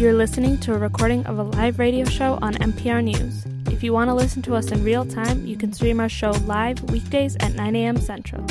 You're 0.00 0.14
listening 0.14 0.56
to 0.60 0.72
a 0.72 0.78
recording 0.78 1.26
of 1.26 1.38
a 1.38 1.42
live 1.42 1.78
radio 1.78 2.06
show 2.06 2.38
on 2.40 2.54
MPR 2.54 3.04
News. 3.04 3.44
If 3.66 3.82
you 3.82 3.92
want 3.92 4.08
to 4.08 4.14
listen 4.14 4.40
to 4.44 4.54
us 4.54 4.72
in 4.72 4.82
real 4.82 5.04
time, 5.04 5.44
you 5.44 5.58
can 5.58 5.74
stream 5.74 6.00
our 6.00 6.08
show 6.08 6.30
live 6.46 6.82
weekdays 6.90 7.36
at 7.40 7.52
9 7.52 7.76
a.m. 7.76 7.98
Central. 7.98 8.42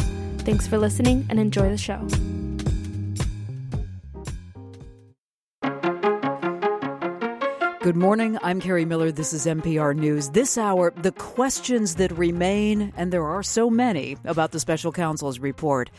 Thanks 0.45 0.67
for 0.67 0.77
listening 0.77 1.25
and 1.27 1.39
enjoy 1.39 1.69
the 1.69 1.75
show. 1.75 2.07
Good 7.89 7.95
morning. 7.95 8.37
I'm 8.43 8.61
Kerri 8.61 8.85
Miller. 8.85 9.11
This 9.11 9.33
is 9.33 9.47
MPR 9.47 9.95
News. 9.95 10.29
This 10.29 10.59
hour, 10.59 10.93
the 10.95 11.11
questions 11.11 11.95
that 11.95 12.15
remain, 12.15 12.93
and 12.95 13.11
there 13.11 13.25
are 13.25 13.41
so 13.41 13.67
many, 13.67 14.15
about 14.25 14.51
the 14.51 14.59
special 14.59 14.91
counsel's 14.91 15.39
report. 15.39 15.89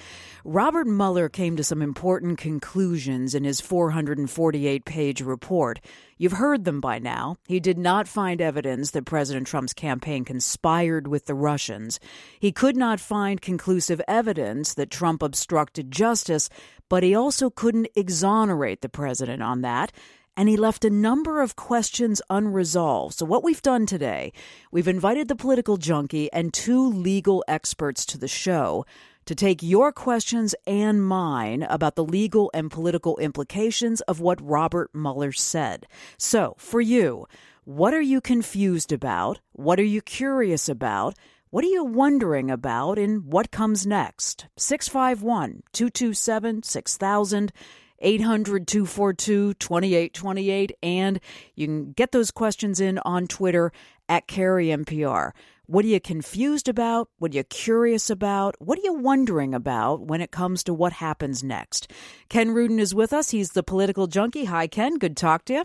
Robert 0.44 0.86
Mueller 0.86 1.28
came 1.28 1.56
to 1.56 1.64
some 1.64 1.82
important 1.82 2.38
conclusions 2.38 3.34
in 3.34 3.42
his 3.42 3.60
448 3.60 4.84
page 4.84 5.20
report. 5.20 5.80
You've 6.16 6.30
heard 6.30 6.64
them 6.64 6.80
by 6.80 7.00
now. 7.00 7.38
He 7.48 7.58
did 7.58 7.76
not 7.76 8.06
find 8.06 8.40
evidence 8.40 8.92
that 8.92 9.04
President 9.04 9.48
Trump's 9.48 9.74
campaign 9.74 10.24
conspired 10.24 11.08
with 11.08 11.26
the 11.26 11.34
Russians. 11.34 11.98
He 12.38 12.52
could 12.52 12.76
not 12.76 13.00
find 13.00 13.40
conclusive 13.40 14.00
evidence 14.06 14.74
that 14.74 14.92
Trump 14.92 15.24
obstructed 15.24 15.90
justice, 15.90 16.50
but 16.88 17.02
he 17.02 17.16
also 17.16 17.50
couldn't 17.50 17.88
exonerate 17.96 18.80
the 18.80 18.88
president 18.88 19.42
on 19.42 19.62
that 19.62 19.90
and 20.36 20.48
he 20.48 20.56
left 20.56 20.84
a 20.84 20.90
number 20.90 21.40
of 21.40 21.56
questions 21.56 22.22
unresolved. 22.30 23.14
So, 23.14 23.26
what 23.26 23.44
we've 23.44 23.62
done 23.62 23.86
today, 23.86 24.32
we've 24.70 24.88
invited 24.88 25.28
the 25.28 25.36
political 25.36 25.76
junkie 25.76 26.32
and 26.32 26.52
two 26.52 26.86
legal 26.86 27.44
experts 27.48 28.06
to 28.06 28.18
the 28.18 28.28
show 28.28 28.84
to 29.26 29.34
take 29.34 29.62
your 29.62 29.92
questions 29.92 30.54
and 30.66 31.06
mine 31.06 31.62
about 31.62 31.94
the 31.94 32.04
legal 32.04 32.50
and 32.54 32.70
political 32.70 33.16
implications 33.18 34.00
of 34.02 34.20
what 34.20 34.40
Robert 34.40 34.90
Mueller 34.94 35.32
said. 35.32 35.86
So, 36.18 36.54
for 36.58 36.80
you, 36.80 37.26
what 37.64 37.94
are 37.94 38.00
you 38.00 38.20
confused 38.20 38.90
about? 38.92 39.40
What 39.52 39.78
are 39.78 39.84
you 39.84 40.00
curious 40.00 40.68
about? 40.68 41.16
What 41.50 41.64
are 41.64 41.68
you 41.68 41.84
wondering 41.84 42.50
about 42.50 42.98
and 42.98 43.24
what 43.24 43.50
comes 43.50 43.86
next? 43.86 44.46
651 44.56 45.62
227 45.72 46.62
6000. 46.62 47.52
800 48.00 48.66
242 48.66 49.54
2828. 49.54 50.72
And 50.82 51.20
you 51.54 51.66
can 51.66 51.92
get 51.92 52.12
those 52.12 52.30
questions 52.30 52.80
in 52.80 52.98
on 52.98 53.26
Twitter 53.26 53.72
at 54.08 54.26
Kerri 54.26 54.68
MPR. 54.68 55.32
What 55.66 55.84
are 55.84 55.88
you 55.88 56.00
confused 56.00 56.68
about? 56.68 57.08
What 57.18 57.32
are 57.32 57.36
you 57.36 57.44
curious 57.44 58.10
about? 58.10 58.56
What 58.58 58.76
are 58.78 58.82
you 58.82 58.94
wondering 58.94 59.54
about 59.54 60.00
when 60.00 60.20
it 60.20 60.32
comes 60.32 60.64
to 60.64 60.74
what 60.74 60.94
happens 60.94 61.44
next? 61.44 61.92
Ken 62.28 62.50
Rudin 62.50 62.80
is 62.80 62.92
with 62.92 63.12
us. 63.12 63.30
He's 63.30 63.50
the 63.50 63.62
political 63.62 64.08
junkie. 64.08 64.46
Hi, 64.46 64.66
Ken. 64.66 64.98
Good 64.98 65.16
talk 65.16 65.44
to 65.44 65.52
you. 65.54 65.64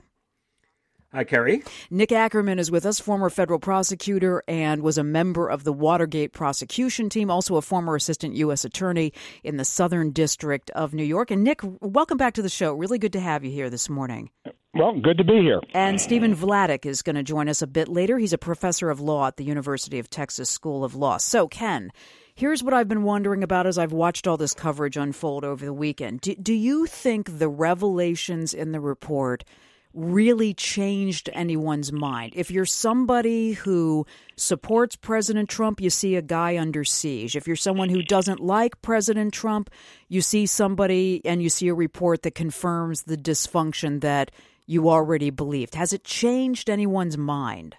Hi, 1.15 1.23
Kerri. 1.23 1.65
Nick 1.89 2.11
Ackerman 2.11 2.59
is 2.59 2.69
with 2.69 2.85
us, 2.85 2.99
former 2.99 3.29
federal 3.29 3.57
prosecutor 3.57 4.43
and 4.49 4.81
was 4.81 4.97
a 4.97 5.03
member 5.03 5.47
of 5.47 5.63
the 5.63 5.71
Watergate 5.71 6.33
prosecution 6.33 7.07
team, 7.07 7.31
also 7.31 7.55
a 7.55 7.61
former 7.61 7.95
assistant 7.95 8.35
U.S. 8.35 8.65
attorney 8.65 9.13
in 9.41 9.55
the 9.55 9.63
Southern 9.63 10.11
District 10.11 10.69
of 10.71 10.93
New 10.93 11.05
York. 11.05 11.31
And 11.31 11.41
Nick, 11.41 11.61
welcome 11.79 12.17
back 12.17 12.33
to 12.33 12.41
the 12.41 12.49
show. 12.49 12.73
Really 12.73 12.99
good 12.99 13.13
to 13.13 13.21
have 13.21 13.45
you 13.45 13.51
here 13.51 13.69
this 13.69 13.87
morning. 13.87 14.29
Well, 14.73 14.99
good 14.99 15.17
to 15.17 15.23
be 15.23 15.39
here. 15.39 15.61
And 15.73 16.01
Stephen 16.01 16.35
Vladeck 16.35 16.85
is 16.85 17.01
going 17.01 17.15
to 17.15 17.23
join 17.23 17.47
us 17.47 17.61
a 17.61 17.67
bit 17.67 17.87
later. 17.87 18.17
He's 18.17 18.33
a 18.33 18.37
professor 18.37 18.89
of 18.89 18.99
law 18.99 19.27
at 19.27 19.37
the 19.37 19.45
University 19.45 19.99
of 19.99 20.09
Texas 20.09 20.49
School 20.49 20.83
of 20.83 20.95
Law. 20.95 21.15
So, 21.15 21.47
Ken, 21.47 21.91
here's 22.35 22.61
what 22.61 22.73
I've 22.73 22.89
been 22.89 23.03
wondering 23.03 23.41
about 23.41 23.67
as 23.67 23.77
I've 23.77 23.93
watched 23.93 24.27
all 24.27 24.35
this 24.35 24.53
coverage 24.53 24.97
unfold 24.97 25.45
over 25.45 25.63
the 25.63 25.71
weekend. 25.71 26.19
Do, 26.19 26.35
do 26.35 26.53
you 26.53 26.85
think 26.85 27.39
the 27.39 27.47
revelations 27.47 28.53
in 28.53 28.73
the 28.73 28.81
report– 28.81 29.45
really 29.95 30.53
changed 30.53 31.29
anyone's 31.33 31.91
mind. 31.91 32.33
If 32.35 32.51
you're 32.51 32.65
somebody 32.65 33.53
who 33.53 34.05
supports 34.35 34.95
President 34.95 35.49
Trump, 35.49 35.79
you 35.79 35.89
see 35.89 36.15
a 36.15 36.21
guy 36.21 36.57
under 36.57 36.83
siege. 36.83 37.35
If 37.35 37.47
you're 37.47 37.55
someone 37.55 37.89
who 37.89 38.03
doesn't 38.03 38.41
like 38.41 38.81
President 38.81 39.33
Trump, 39.33 39.69
you 40.09 40.21
see 40.21 40.45
somebody 40.45 41.21
and 41.23 41.41
you 41.41 41.49
see 41.49 41.69
a 41.69 41.73
report 41.73 42.23
that 42.23 42.35
confirms 42.35 43.03
the 43.03 43.17
dysfunction 43.17 44.01
that 44.01 44.31
you 44.67 44.89
already 44.89 45.29
believed. 45.29 45.75
Has 45.75 45.93
it 45.93 46.03
changed 46.03 46.69
anyone's 46.69 47.17
mind? 47.17 47.77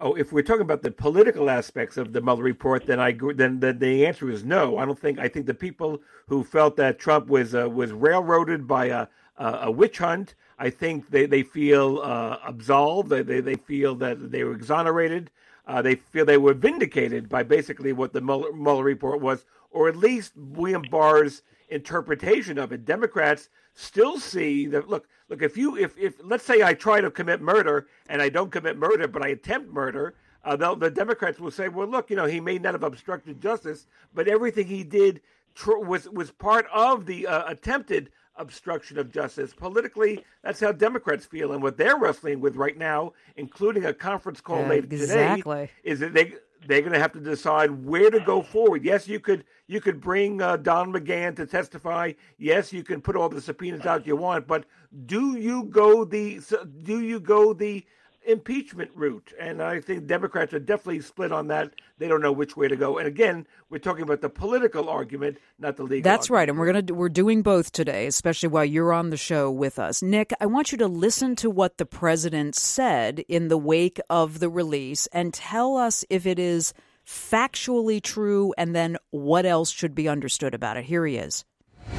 Oh, 0.00 0.14
if 0.14 0.32
we're 0.32 0.42
talking 0.42 0.62
about 0.62 0.82
the 0.82 0.90
political 0.90 1.48
aspects 1.48 1.96
of 1.96 2.12
the 2.12 2.20
Mueller 2.20 2.42
report, 2.42 2.86
then 2.86 3.00
I 3.00 3.16
then, 3.34 3.60
then 3.60 3.78
the 3.78 4.06
answer 4.06 4.28
is 4.28 4.44
no. 4.44 4.76
I 4.76 4.84
don't 4.84 4.98
think. 4.98 5.18
I 5.18 5.28
think 5.28 5.46
the 5.46 5.54
people 5.54 6.02
who 6.26 6.44
felt 6.44 6.76
that 6.76 6.98
Trump 6.98 7.28
was 7.28 7.54
uh, 7.54 7.70
was 7.70 7.92
railroaded 7.92 8.66
by 8.66 8.86
a, 8.86 9.06
a, 9.38 9.46
a 9.62 9.70
witch 9.70 9.98
hunt 9.98 10.34
I 10.58 10.70
think 10.70 11.10
they, 11.10 11.26
they 11.26 11.42
feel 11.42 12.00
uh, 12.02 12.38
absolved. 12.44 13.10
They, 13.10 13.22
they, 13.22 13.40
they 13.40 13.56
feel 13.56 13.94
that 13.96 14.30
they 14.30 14.44
were 14.44 14.54
exonerated. 14.54 15.30
Uh, 15.66 15.82
they 15.82 15.94
feel 15.94 16.24
they 16.24 16.36
were 16.36 16.54
vindicated 16.54 17.28
by 17.28 17.42
basically 17.42 17.92
what 17.92 18.12
the 18.12 18.20
Mueller, 18.20 18.52
Mueller 18.52 18.84
report 18.84 19.20
was, 19.20 19.44
or 19.70 19.88
at 19.88 19.96
least 19.96 20.32
William 20.36 20.82
Barr's 20.82 21.42
interpretation 21.68 22.58
of 22.58 22.72
it. 22.72 22.84
Democrats 22.84 23.48
still 23.74 24.18
see 24.18 24.66
that. 24.66 24.88
Look, 24.88 25.08
look. 25.28 25.42
If 25.42 25.56
you, 25.56 25.76
if, 25.76 25.96
if 25.98 26.14
let's 26.22 26.44
say 26.44 26.62
I 26.62 26.74
try 26.74 27.00
to 27.00 27.10
commit 27.10 27.40
murder 27.40 27.88
and 28.08 28.20
I 28.20 28.28
don't 28.28 28.52
commit 28.52 28.76
murder, 28.76 29.08
but 29.08 29.24
I 29.24 29.28
attempt 29.28 29.72
murder, 29.72 30.14
uh, 30.44 30.56
the 30.56 30.90
Democrats 30.90 31.40
will 31.40 31.50
say, 31.50 31.68
well, 31.68 31.88
look, 31.88 32.10
you 32.10 32.16
know, 32.16 32.26
he 32.26 32.40
may 32.40 32.58
not 32.58 32.74
have 32.74 32.82
obstructed 32.82 33.40
justice, 33.40 33.86
but 34.12 34.28
everything 34.28 34.66
he 34.66 34.84
did 34.84 35.22
tr- 35.54 35.78
was 35.78 36.08
was 36.10 36.30
part 36.30 36.66
of 36.72 37.06
the 37.06 37.26
uh, 37.26 37.50
attempted 37.50 38.10
obstruction 38.36 38.98
of 38.98 39.10
justice. 39.10 39.52
Politically, 39.54 40.24
that's 40.42 40.60
how 40.60 40.72
Democrats 40.72 41.24
feel, 41.26 41.52
and 41.52 41.62
what 41.62 41.76
they're 41.76 41.98
wrestling 41.98 42.40
with 42.40 42.56
right 42.56 42.76
now, 42.76 43.12
including 43.36 43.84
a 43.84 43.94
conference 43.94 44.40
call 44.40 44.64
uh, 44.64 44.68
later 44.68 44.86
exactly. 44.90 45.66
today, 45.66 45.72
is 45.82 46.00
that 46.00 46.14
they 46.14 46.34
they're 46.66 46.80
going 46.80 46.92
to 46.92 46.98
have 46.98 47.12
to 47.12 47.20
decide 47.20 47.70
where 47.84 48.10
to 48.10 48.20
go 48.20 48.42
forward. 48.42 48.84
Yes, 48.84 49.06
you 49.06 49.20
could 49.20 49.44
you 49.66 49.80
could 49.80 50.00
bring 50.00 50.40
uh, 50.40 50.56
Don 50.56 50.92
McGahn 50.92 51.36
to 51.36 51.46
testify. 51.46 52.12
Yes, 52.38 52.72
you 52.72 52.82
can 52.82 53.00
put 53.00 53.16
all 53.16 53.28
the 53.28 53.40
subpoenas 53.40 53.86
out 53.86 54.06
you 54.06 54.16
want, 54.16 54.46
but 54.46 54.64
do 55.06 55.36
you 55.36 55.64
go 55.64 56.04
the 56.04 56.40
do 56.82 57.00
you 57.00 57.20
go 57.20 57.52
the 57.52 57.84
impeachment 58.26 58.90
route. 58.94 59.32
And 59.38 59.62
I 59.62 59.80
think 59.80 60.06
Democrats 60.06 60.52
are 60.54 60.58
definitely 60.58 61.00
split 61.00 61.32
on 61.32 61.48
that. 61.48 61.72
They 61.98 62.08
don't 62.08 62.20
know 62.20 62.32
which 62.32 62.56
way 62.56 62.68
to 62.68 62.76
go. 62.76 62.98
And 62.98 63.06
again, 63.06 63.46
we're 63.70 63.78
talking 63.78 64.02
about 64.02 64.20
the 64.20 64.28
political 64.28 64.88
argument, 64.88 65.38
not 65.58 65.76
the 65.76 65.82
legal. 65.82 66.02
That's 66.02 66.30
argument. 66.30 66.38
right. 66.38 66.48
And 66.48 66.58
we're 66.58 66.72
going 66.72 66.86
to 66.86 66.94
we're 66.94 67.08
doing 67.08 67.42
both 67.42 67.72
today, 67.72 68.06
especially 68.06 68.48
while 68.48 68.64
you're 68.64 68.92
on 68.92 69.10
the 69.10 69.16
show 69.16 69.50
with 69.50 69.78
us. 69.78 70.02
Nick, 70.02 70.32
I 70.40 70.46
want 70.46 70.72
you 70.72 70.78
to 70.78 70.88
listen 70.88 71.36
to 71.36 71.50
what 71.50 71.78
the 71.78 71.86
president 71.86 72.54
said 72.54 73.24
in 73.28 73.48
the 73.48 73.58
wake 73.58 74.00
of 74.10 74.40
the 74.40 74.48
release 74.48 75.06
and 75.08 75.32
tell 75.32 75.76
us 75.76 76.04
if 76.10 76.26
it 76.26 76.38
is 76.38 76.72
factually 77.06 78.02
true 78.02 78.54
and 78.56 78.74
then 78.74 78.96
what 79.10 79.44
else 79.44 79.70
should 79.70 79.94
be 79.94 80.08
understood 80.08 80.54
about 80.54 80.76
it. 80.76 80.84
Here 80.84 81.06
he 81.06 81.16
is. 81.16 81.44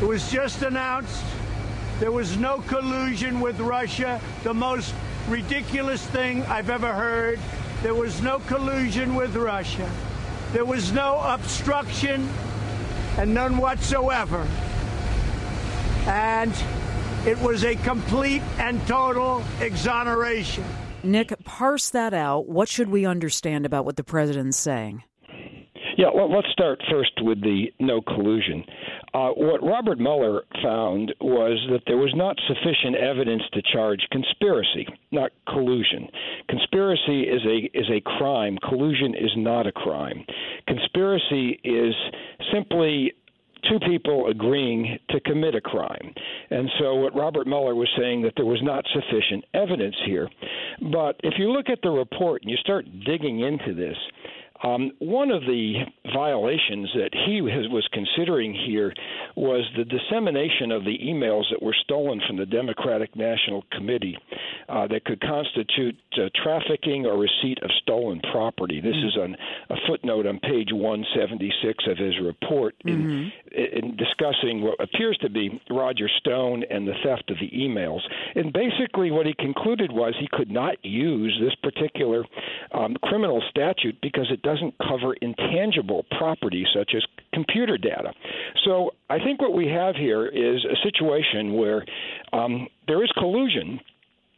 It 0.02 0.06
was 0.06 0.32
just 0.32 0.64
announced 0.64 1.24
there 2.00 2.12
was 2.12 2.36
no 2.38 2.58
collusion 2.68 3.40
with 3.40 3.60
Russia. 3.60 4.20
The 4.44 4.54
most 4.54 4.94
ridiculous 5.28 6.06
thing 6.08 6.44
I've 6.44 6.70
ever 6.70 6.94
heard. 6.94 7.40
There 7.82 7.96
was 7.96 8.22
no 8.22 8.40
collusion 8.40 9.16
with 9.16 9.36
Russia. 9.36 9.90
There 10.54 10.66
was 10.66 10.92
no 10.92 11.20
obstruction 11.20 12.30
and 13.18 13.34
none 13.34 13.58
whatsoever. 13.58 14.48
And 16.08 16.54
it 17.26 17.40
was 17.40 17.64
a 17.64 17.76
complete 17.76 18.44
and 18.60 18.86
total 18.88 19.44
exoneration. 19.60 20.64
Nick, 21.04 21.34
parse 21.44 21.90
that 21.92 22.14
out. 22.14 22.48
What 22.48 22.70
should 22.70 22.90
we 22.90 23.06
understand 23.06 23.66
about 23.66 23.86
what 23.86 23.96
the 23.96 24.04
president's 24.04 24.58
saying? 24.58 25.04
Yeah, 25.98 26.08
well, 26.14 26.30
let's 26.30 26.52
start 26.52 26.82
first 26.92 27.14
with 27.22 27.42
the 27.42 27.68
no 27.80 28.02
collusion. 28.02 28.66
Uh, 29.14 29.30
what 29.30 29.64
Robert 29.64 29.98
Mueller 29.98 30.42
found 30.62 31.14
was 31.22 31.58
that 31.72 31.84
there 31.88 31.98
was 31.98 32.12
not 32.16 32.36
sufficient 32.48 32.98
evidence 32.98 33.44
to 33.54 33.62
charge 33.74 34.06
conspiracy, 34.12 34.88
not 35.12 35.32
collusion. 35.48 36.10
Conspiracy 36.50 37.22
is 37.22 37.42
a 37.46 37.78
is 37.78 37.90
a 37.90 38.02
crime. 38.02 38.58
Collusion 38.68 39.16
is 39.16 39.32
not 39.38 39.68
a 39.68 39.72
crime. 39.72 40.26
Conspiracy 40.68 41.62
is 41.64 41.94
simply 42.52 43.14
two 43.70 43.80
people 43.88 44.28
agreeing 44.30 45.00
to 45.10 45.20
commit 45.22 45.56
a 45.56 45.62
crime. 45.62 46.14
And 46.52 46.70
so 46.80 46.96
what 46.96 47.16
Robert 47.16 47.48
Mueller 47.48 47.74
was 47.74 47.90
saying 47.98 48.22
that 48.24 48.34
there 48.36 48.46
was 48.46 48.62
not 48.62 48.86
sufficient 48.94 49.46
evidence 49.54 49.96
here. 50.06 50.30
But 50.92 51.20
if 51.24 51.36
you 51.38 51.52
look 51.52 51.70
at 51.70 51.80
the 51.82 51.90
report 51.90 52.42
and 52.42 52.52
you 52.52 52.58
start 52.58 52.86
digging 53.06 53.40
into 53.40 53.74
this, 53.74 53.98
um, 54.66 54.92
one 55.00 55.30
of 55.30 55.42
the 55.42 55.84
violations 56.12 56.90
that 56.96 57.12
he 57.14 57.38
has, 57.38 57.70
was 57.70 57.88
considering 57.94 58.54
here 58.54 58.94
was 59.36 59.64
the 59.78 59.86
dissemination 59.86 60.72
of 60.72 60.84
the 60.84 60.98
emails 60.98 61.44
that 61.52 61.62
were 61.62 61.76
stolen 61.84 62.20
from 62.26 62.38
the 62.38 62.46
Democratic 62.46 63.16
National 63.16 63.64
Committee 63.72 64.18
uh, 64.68 64.88
that 64.88 65.06
could 65.06 65.22
constitute 65.22 65.96
uh, 66.14 66.30
trafficking 66.44 67.06
or 67.06 67.18
receipt 67.18 67.62
of 67.62 67.70
stolen 67.82 68.20
property. 68.32 68.82
This 68.82 68.96
mm-hmm. 68.96 69.08
is 69.08 69.18
on 69.18 69.36
a 69.70 69.76
footnote 69.88 70.26
on 70.26 70.40
page 70.40 70.70
176 70.72 71.84
of 71.88 71.98
his 71.98 72.16
report. 72.24 72.76
Mm-hmm. 72.86 73.30
In 73.56 73.96
discussing 73.96 74.62
what 74.62 74.80
appears 74.82 75.18
to 75.22 75.30
be 75.30 75.62
Roger 75.70 76.10
Stone 76.20 76.64
and 76.70 76.88
the 76.88 76.94
theft 77.04 77.32
of 77.32 77.38
the 77.40 77.50
emails. 77.50 78.02
And 78.36 78.52
basically, 78.52 79.12
what 79.12 79.26
he 79.26 79.34
concluded 79.34 79.92
was 79.92 80.14
he 80.20 80.28
could 80.32 80.52
not 80.52 80.84
use 80.84 81.40
this 81.42 81.56
particular 81.64 82.26
um, 82.74 82.96
criminal 83.04 83.42
statute 83.50 83.98
because 84.02 84.28
it 84.30 84.42
doesn't 84.42 84.74
cover 84.88 85.14
intangible 85.22 86.06
property 86.18 86.66
such 86.76 86.92
as 86.96 87.04
computer 87.34 87.78
data. 87.78 88.14
So 88.66 88.92
I 89.10 89.20
think 89.20 89.42
what 89.42 89.54
we 89.54 89.68
have 89.68 89.96
here 89.96 90.26
is 90.26 90.66
a 90.66 90.76
situation 90.84 91.54
where 91.54 91.86
um, 92.34 92.68
there 92.88 93.04
is 93.04 93.12
collusion 93.18 93.80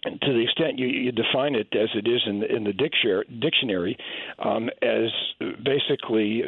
to 0.10 0.34
the 0.34 0.44
extent 0.44 0.80
you, 0.80 0.88
you 0.88 1.12
define 1.12 1.56
it 1.56 1.68
as 1.74 1.90
it 1.96 2.08
is 2.08 2.22
in 2.26 2.40
the, 2.40 2.56
in 2.56 2.64
the 2.64 2.74
dictionary, 2.74 3.26
dictionary 3.40 3.98
um, 4.40 4.70
as 4.82 5.10
basically 5.64 6.44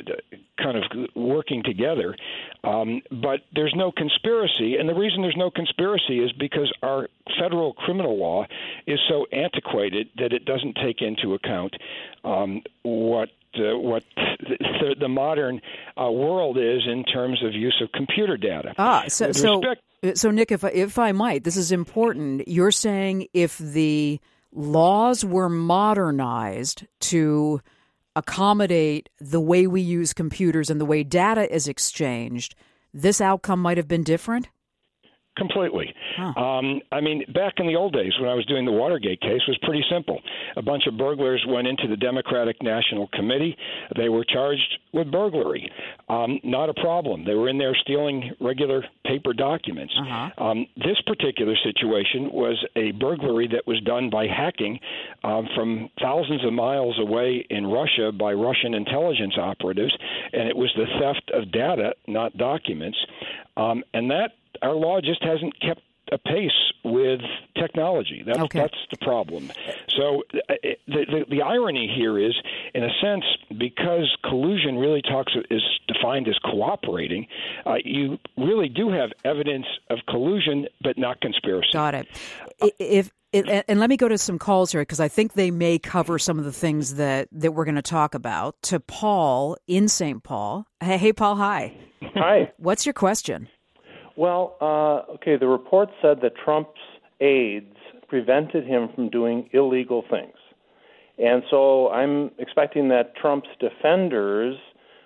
kind 0.62 0.78
of 0.78 0.84
working 1.16 1.64
together. 1.64 2.16
Um, 2.64 3.02
but 3.12 3.42
there's 3.54 3.74
no 3.76 3.92
conspiracy, 3.92 4.76
and 4.78 4.88
the 4.88 4.94
reason 4.94 5.22
there's 5.22 5.38
no 5.38 5.52
conspiracy 5.52 6.20
is 6.20 6.32
because 6.34 6.72
our 6.84 7.08
federal 7.40 7.74
criminal 7.74 8.18
law 8.18 8.46
is 8.88 9.00
so 9.08 9.26
antiquated 9.32 10.10
that 10.18 10.34
it 10.34 10.46
doesn't 10.46 10.78
take 10.84 11.02
into 11.02 11.34
account 11.34 11.76
um, 12.24 12.62
what 12.84 13.30
uh, 13.56 13.78
what 13.78 14.04
the, 14.16 14.96
the 15.00 15.08
modern 15.08 15.60
uh, 16.00 16.10
world 16.10 16.58
is 16.58 16.82
in 16.86 17.04
terms 17.04 17.44
of 17.44 17.54
use 17.54 17.82
of 17.82 17.92
computer 17.92 18.38
data. 18.38 18.74
Ah, 18.78 19.06
so, 19.08 19.32
so 19.32 19.62
so, 20.14 20.32
Nick, 20.32 20.52
if 20.52 20.64
I, 20.64 20.70
if 20.70 20.98
I 20.98 21.12
might, 21.12 21.44
this 21.44 21.58
is 21.58 21.72
important. 21.72 22.48
You're 22.48 22.72
saying 22.72 23.28
if 23.34 23.58
the 23.58 24.20
laws 24.52 25.24
were 25.26 25.50
modernized 25.50 26.86
to 27.00 27.62
accommodate 28.16 29.10
the 29.20 29.40
way 29.40 29.68
we 29.68 29.82
use 29.82 30.14
computers 30.14 30.70
and 30.70 30.80
the 30.80 30.86
way 30.86 31.04
data 31.04 31.54
is 31.54 31.68
exchanged, 31.68 32.56
this 32.94 33.22
outcome 33.22 33.62
might 33.62 33.78
have 33.78 33.88
been 33.88 34.04
different. 34.04 34.50
Completely. 35.40 35.94
Huh. 36.18 36.40
Um, 36.40 36.82
I 36.92 37.02
mean, 37.02 37.24
back 37.34 37.54
in 37.58 37.68
the 37.68 37.76
old 37.76 37.94
days 37.94 38.12
when 38.20 38.30
I 38.30 38.36
was 38.36 38.46
doing 38.46 38.66
the 38.66 38.72
Watergate 38.72 39.22
case, 39.22 39.42
was 39.48 39.58
pretty 39.64 39.84
simple. 39.90 40.20
A 40.58 40.62
bunch 40.62 40.86
of 40.86 40.98
burglars 40.98 41.44
went 41.48 41.68
into 41.68 41.88
the 41.88 41.98
Democratic 41.98 42.62
National 42.62 43.08
Committee. 43.14 43.56
They 43.98 44.10
were 44.10 44.24
charged 44.24 44.78
with 44.94 45.12
burglary. 45.12 45.72
Um, 46.10 46.40
not 46.44 46.70
a 46.70 46.74
problem. 46.74 47.26
They 47.26 47.34
were 47.34 47.50
in 47.50 47.58
there 47.58 47.76
stealing 47.82 48.32
regular 48.40 48.84
paper 49.06 49.34
documents. 49.34 49.94
Uh-huh. 50.00 50.44
Um, 50.44 50.68
this 50.78 51.00
particular 51.06 51.56
situation 51.64 52.32
was 52.32 52.64
a 52.76 52.92
burglary 52.92 53.48
that 53.48 53.66
was 53.66 53.82
done 53.82 54.10
by 54.10 54.28
hacking 54.28 54.80
um, 55.24 55.48
from 55.56 55.90
thousands 56.02 56.46
of 56.46 56.54
miles 56.54 56.98
away 57.00 57.46
in 57.50 57.68
Russia 57.68 58.12
by 58.12 58.34
Russian 58.34 58.74
intelligence 58.74 59.36
operatives, 59.38 59.96
and 60.34 60.48
it 60.48 60.56
was 60.56 60.72
the 60.76 60.86
theft 61.00 61.32
of 61.34 61.52
data, 61.52 61.94
not 62.08 62.36
documents. 62.38 62.98
Um, 63.58 63.84
and 63.94 64.10
that 64.12 64.32
our 64.62 64.76
law 64.76 65.02
just 65.02 65.24
hasn't 65.24 65.60
kept 65.62 65.82
a 66.12 66.18
pace 66.18 66.52
with 66.84 67.22
technology. 67.56 68.24
That's 68.26 68.40
okay. 68.40 68.60
that's 68.60 68.78
the 68.92 68.98
problem. 68.98 69.52
So 69.90 70.24
uh, 70.34 70.54
the, 70.88 71.06
the, 71.06 71.26
the 71.30 71.42
irony 71.42 71.92
here 71.96 72.18
is, 72.18 72.34
in 72.74 72.84
a 72.84 72.90
sense, 73.02 73.24
because 73.50 74.16
collusion 74.24 74.78
really 74.78 75.02
talks 75.02 75.34
is 75.50 75.62
defined 75.88 76.28
as 76.28 76.38
cooperating, 76.40 77.28
uh, 77.66 77.76
you 77.84 78.18
really 78.38 78.70
do 78.70 78.90
have 78.90 79.12
evidence 79.26 79.66
of 79.90 80.00
collusion, 80.08 80.68
but 80.82 80.98
not 80.98 81.22
conspiracy. 81.22 81.70
Got 81.74 81.96
it. 81.96 82.08
If 82.80 83.12
it, 83.32 83.66
and 83.68 83.80
let 83.80 83.90
me 83.90 83.98
go 83.98 84.08
to 84.08 84.18
some 84.18 84.40
calls 84.40 84.72
here 84.72 84.82
because 84.82 85.00
I 85.00 85.08
think 85.08 85.34
they 85.34 85.52
may 85.52 85.78
cover 85.78 86.18
some 86.18 86.40
of 86.40 86.46
the 86.46 86.52
things 86.52 86.96
that, 86.96 87.28
that 87.32 87.52
we're 87.52 87.66
going 87.66 87.76
to 87.76 87.82
talk 87.84 88.16
about. 88.16 88.60
To 88.64 88.80
Paul 88.80 89.56
in 89.68 89.88
St. 89.88 90.24
Paul. 90.24 90.66
Hey, 90.80 90.98
hey, 90.98 91.14
Paul. 91.14 91.36
Hi. 91.36 91.78
Hi. 92.16 92.52
What's 92.58 92.88
your 92.88 92.94
question? 92.94 93.48
Well, 94.20 94.58
uh, 94.60 95.14
okay, 95.14 95.38
the 95.38 95.48
report 95.48 95.88
said 96.02 96.20
that 96.24 96.34
Trump's 96.36 96.82
aides 97.22 97.78
prevented 98.10 98.68
him 98.68 98.90
from 98.94 99.08
doing 99.08 99.50
illegal 99.54 100.04
things. 100.10 100.36
And 101.18 101.42
so 101.50 101.90
I'm 101.90 102.32
expecting 102.38 102.90
that 102.90 103.16
Trump's 103.16 103.48
defenders 103.62 104.58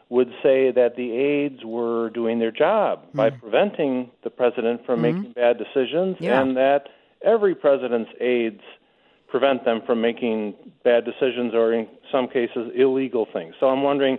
would 0.10 0.30
say 0.42 0.72
that 0.72 0.96
the 0.96 1.12
aides 1.12 1.64
were 1.64 2.10
doing 2.10 2.40
their 2.40 2.50
job 2.50 3.04
mm. 3.04 3.16
by 3.18 3.30
preventing 3.30 4.10
the 4.24 4.32
president 4.32 4.84
from 4.84 5.04
mm-hmm. 5.04 5.18
making 5.20 5.34
bad 5.34 5.60
decisions 5.60 6.18
yeah. 6.20 6.42
and 6.42 6.58
that 6.58 6.90
every 7.24 7.54
president's 7.54 8.10
aides 8.20 8.62
prevent 9.28 9.64
them 9.64 9.84
from 9.86 10.02
making 10.02 10.56
bad 10.84 11.06
decisions 11.06 11.54
or 11.54 11.72
in 11.72 11.88
some 12.12 12.28
cases 12.28 12.72
illegal 12.76 13.28
things. 13.32 13.54
So 13.60 13.68
I'm 13.68 13.84
wondering 13.84 14.18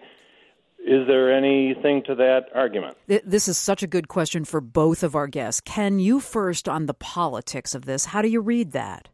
is 0.85 1.07
there 1.07 1.33
anything 1.33 2.03
to 2.05 2.15
that 2.15 2.49
argument? 2.55 2.97
This 3.07 3.49
is 3.49 3.57
such 3.57 3.83
a 3.83 3.87
good 3.87 4.09
question 4.09 4.45
for 4.45 4.61
both 4.61 5.03
of 5.03 5.17
our 5.17 5.27
guests. 5.27 5.63
Can 5.63 5.99
you 5.99 6.21
first 6.21 6.69
on 6.69 6.87
the 6.87 6.95
politics 6.95 7.75
of 7.75 7.87
this? 7.87 8.07
How 8.07 8.21
do 8.21 8.29
you 8.29 8.41
read 8.41 8.73
that? 8.73 9.09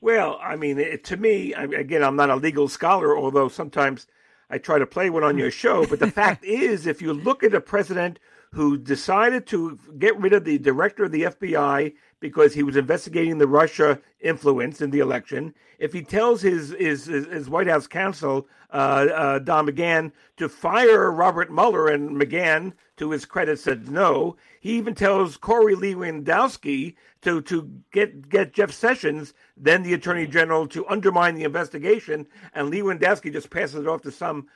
Well, 0.00 0.38
I 0.42 0.56
mean, 0.56 0.78
it, 0.78 1.04
to 1.04 1.16
me, 1.16 1.54
I, 1.54 1.64
again, 1.64 2.02
I'm 2.02 2.16
not 2.16 2.30
a 2.30 2.36
legal 2.36 2.68
scholar, 2.68 3.16
although 3.16 3.48
sometimes 3.48 4.08
I 4.50 4.58
try 4.58 4.78
to 4.78 4.86
play 4.86 5.08
one 5.08 5.22
on 5.22 5.38
your 5.38 5.52
show. 5.52 5.86
But 5.86 6.00
the 6.00 6.10
fact 6.22 6.44
is, 6.44 6.86
if 6.86 7.00
you 7.00 7.12
look 7.12 7.44
at 7.44 7.54
a 7.54 7.60
president 7.60 8.18
who 8.52 8.76
decided 8.78 9.46
to 9.46 9.78
get 9.98 10.18
rid 10.18 10.32
of 10.32 10.44
the 10.44 10.58
director 10.58 11.04
of 11.04 11.12
the 11.12 11.22
FBI 11.22 11.94
because 12.20 12.54
he 12.54 12.62
was 12.62 12.76
investigating 12.76 13.38
the 13.38 13.46
Russia 13.46 14.00
influence 14.20 14.80
in 14.80 14.90
the 14.90 15.00
election. 15.00 15.54
If 15.78 15.92
he 15.92 16.02
tells 16.02 16.40
his 16.42 16.70
his, 16.70 17.06
his 17.06 17.50
White 17.50 17.66
House 17.66 17.86
counsel 17.86 18.48
uh, 18.70 19.06
uh, 19.14 19.38
Don 19.40 19.66
McGahn 19.66 20.12
to 20.38 20.48
fire 20.48 21.10
Robert 21.10 21.52
Mueller, 21.52 21.88
and 21.88 22.10
McGahn, 22.10 22.72
to 22.96 23.10
his 23.10 23.26
credit, 23.26 23.58
said 23.58 23.88
no. 23.88 24.36
He 24.60 24.72
even 24.76 24.94
tells 24.94 25.36
Corey 25.36 25.74
Lewandowski 25.74 26.94
to 27.22 27.42
to 27.42 27.70
get 27.92 28.28
get 28.28 28.52
Jeff 28.52 28.72
Sessions, 28.72 29.34
then 29.56 29.82
the 29.82 29.94
Attorney 29.94 30.26
General, 30.26 30.66
to 30.68 30.86
undermine 30.88 31.34
the 31.34 31.44
investigation, 31.44 32.26
and 32.54 32.72
Lewandowski 32.72 33.32
just 33.32 33.50
passes 33.50 33.82
it 33.82 33.88
off 33.88 34.02
to 34.02 34.10
some 34.10 34.48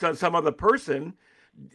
to 0.00 0.16
some 0.16 0.34
other 0.34 0.52
person 0.52 1.14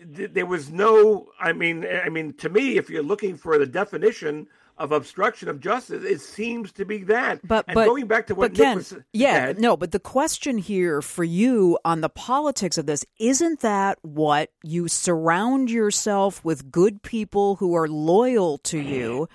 there 0.06 0.46
was 0.46 0.70
no 0.70 1.28
i 1.40 1.54
mean 1.54 1.86
i 2.06 2.10
mean 2.10 2.34
to 2.34 2.50
me 2.50 2.78
if 2.78 2.90
you're 2.90 3.04
looking 3.04 3.38
for 3.38 3.58
the 3.58 3.66
definition 3.66 4.48
of 4.80 4.94
obstruction 4.94 5.50
of 5.50 5.60
justice. 5.60 6.04
It 6.04 6.22
seems 6.22 6.72
to 6.74 6.86
be 6.86 7.04
that. 7.04 7.46
But, 7.46 7.66
and 7.68 7.76
but 7.76 7.86
going 7.86 8.08
back 8.08 8.28
to 8.28 8.36
what 8.36 8.56
Ken, 8.56 8.78
was, 8.78 8.96
yeah, 9.12 9.54
no. 9.56 9.76
But 9.78 9.92
the 9.92 10.00
question 10.00 10.58
here 10.58 11.02
for 11.02 11.24
you 11.24 11.78
on 11.84 12.02
the 12.02 12.10
politics 12.10 12.78
of 12.78 12.86
this 12.86 13.06
isn't 13.20 13.60
that 13.60 14.00
what 14.02 14.52
you 14.64 14.88
surround 14.88 15.70
yourself 15.70 16.44
with 16.46 16.72
good 16.72 17.04
people 17.04 17.58
who 17.58 17.76
are 17.76 17.88
loyal 17.88 18.58
to 18.60 18.80
you. 18.80 19.28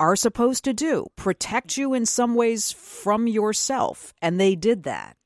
Are 0.00 0.16
supposed 0.16 0.64
to 0.64 0.72
do 0.72 1.06
protect 1.14 1.76
you 1.76 1.94
in 1.94 2.04
some 2.04 2.34
ways 2.34 2.72
from 2.72 3.28
yourself, 3.28 4.12
and 4.20 4.40
they 4.40 4.56
did 4.56 4.82
that. 4.82 5.16